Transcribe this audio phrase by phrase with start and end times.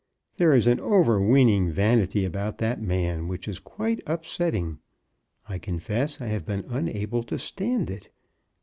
[0.37, 4.79] There is an overweening vanity about that man which is quite upsetting.
[5.47, 8.09] I confess I have been unable to stand it.